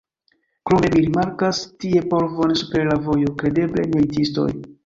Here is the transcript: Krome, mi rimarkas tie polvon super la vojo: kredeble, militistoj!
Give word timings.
Krome, 0.69 0.89
mi 0.95 1.01
rimarkas 1.03 1.59
tie 1.85 2.03
polvon 2.15 2.57
super 2.63 2.91
la 2.91 2.99
vojo: 3.07 3.37
kredeble, 3.43 3.89
militistoj! 3.95 4.49